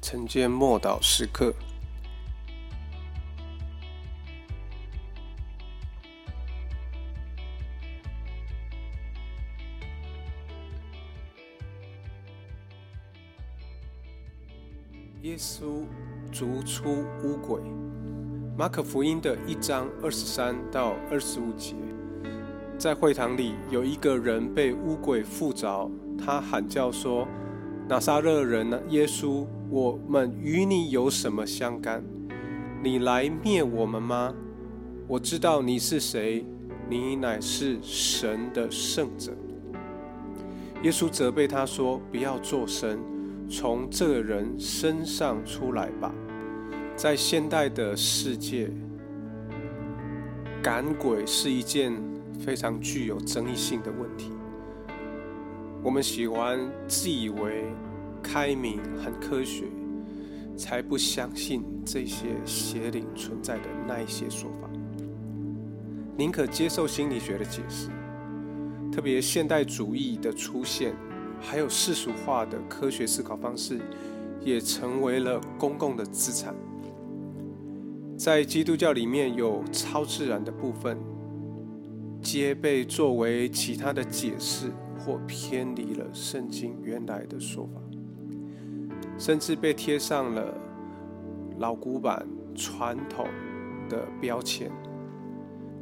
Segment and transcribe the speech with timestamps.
[0.00, 1.52] 晨间默祷时刻。
[15.22, 15.84] 耶稣
[16.32, 17.60] 逐出污鬼。
[18.56, 21.74] 马可福音的一章二十三到二十五节，
[22.78, 27.28] 在会堂里有一个人被污鬼附着，他喊叫说
[27.88, 32.02] ：“拿撒勒人耶稣，我们与你有什么相干？
[32.82, 34.34] 你来灭我们吗？
[35.06, 36.44] 我知道你是谁，
[36.88, 39.32] 你乃是神的圣者。”
[40.82, 42.98] 耶稣责备他说：“不要作声。”
[43.50, 46.14] 从这个人身上出来吧。
[46.94, 48.70] 在现代的世界，
[50.62, 51.92] 赶鬼是一件
[52.38, 54.32] 非常具有争议性的问题。
[55.82, 57.64] 我们喜欢自以为
[58.22, 59.64] 开明、很科学，
[60.56, 64.68] 才不相信这些邪灵存在的那一些说法，
[66.16, 67.88] 宁可接受心理学的解释。
[68.90, 70.94] 特别现代主义的出现。
[71.40, 73.78] 还有世俗化的科学思考方式，
[74.40, 76.52] 也成为了公共的资产。
[78.16, 80.98] 在基督教里面有超自然的部分，
[82.20, 87.80] 皆被作为其他的解释或偏离了圣经原来的说法，
[89.18, 90.54] 甚至被贴上了
[91.58, 93.26] 老古板、传统
[93.88, 94.70] 的标签。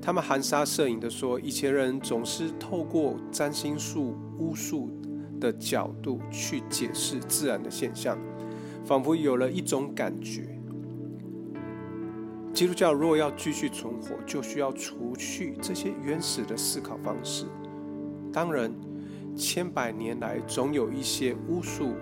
[0.00, 4.90] 他们含沙射影的说，以前人总是透过占星术、巫术。
[5.38, 8.16] 的角度去解释自然的现象，
[8.86, 10.58] 仿佛有了一种感觉。
[12.54, 17.44] 基督教若要继续存活，就需要除去这些原始的思考方式。
[18.32, 18.72] 当然，
[19.36, 21.92] 千百年来总有一些巫术、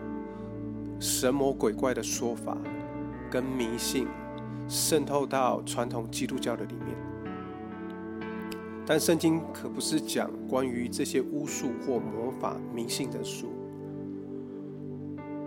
[0.99, 2.57] 神魔鬼怪的说法
[3.31, 4.07] 跟迷信
[4.69, 6.97] 渗透到传统基督教的里面。
[8.87, 13.53] 但圣经可不是讲关于这些巫术或魔法迷信的书。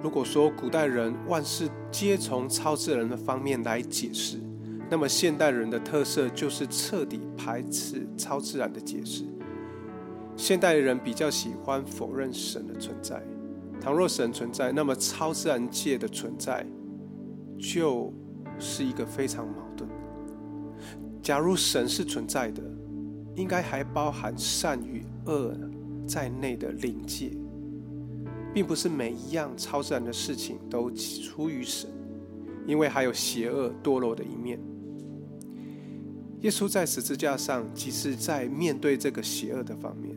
[0.01, 4.38] 如果说古代人万事皆从超自然的方面来解释，
[4.89, 9.23] 那么现代人的特色就是彻底排斥超自然的解释。
[10.35, 13.21] 现代人比较喜欢否认神的存在。
[13.79, 16.65] 倘若神存在，那么超自然界的存在
[17.57, 18.13] 就
[18.59, 19.89] 是一个非常矛盾。
[21.21, 22.61] 假如神是存在的，
[23.35, 25.57] 应该还包含善与恶
[26.05, 27.31] 在内的灵界，
[28.53, 31.89] 并不是每一样超自然的事情都出于神，
[32.65, 34.59] 因为还有邪恶堕落的一面。
[36.41, 40.15] 耶稣在十字架上，即是在面对这个邪恶的方面。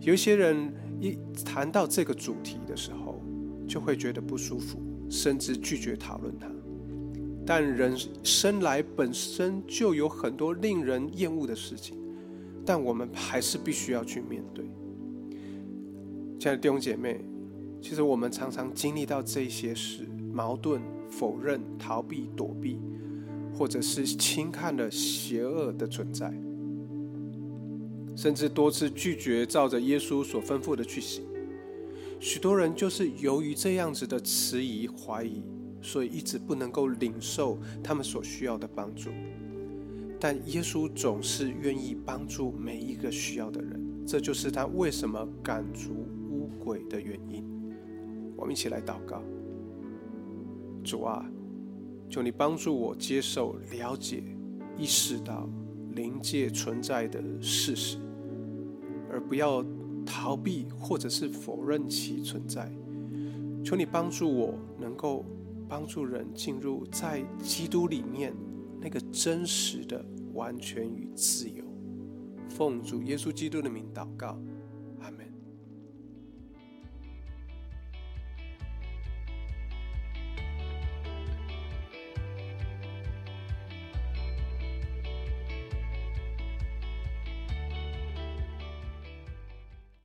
[0.00, 3.22] 有一些人一谈到这个主题的时候，
[3.66, 6.48] 就会觉得不舒服，甚至拒绝讨论它。
[7.44, 11.96] 但人生来本身就有很多令人厌恶的事情。
[12.64, 14.64] 但我们还是必须要去面对。
[16.40, 17.24] 亲爱的弟兄姐妹，
[17.80, 22.80] 其实我们常常经历到这些事：矛盾、否认、逃避、躲避，
[23.54, 26.34] 或者是轻看了邪恶的存在，
[28.16, 31.24] 甚至多次拒绝照着耶稣所吩咐的去行。
[32.18, 35.42] 许多人就是由于这样子的迟疑、怀疑，
[35.82, 39.10] 所以一直不能够领受他们所需要的帮助。
[40.18, 45.92] 但耶稣总是愿意帮助每一个需要的人，这就是他为什么赶逐
[46.30, 47.44] 污鬼的原因。
[48.34, 49.22] 我们一起来祷告：
[50.82, 51.22] 主啊，
[52.08, 54.24] 求你帮助我接受、了解、
[54.78, 55.46] 意识到
[55.94, 57.98] 灵界存在的事实，
[59.16, 59.64] 而不要
[60.04, 62.70] 逃避或者是否认其存在。
[63.64, 65.24] 求你帮助我，能够
[65.66, 68.34] 帮助人进入在基督里面。
[68.78, 71.64] 那个真实的完全与自由，
[72.48, 74.38] 奉主耶稣基督的名祷告。
[75.00, 75.26] 阿门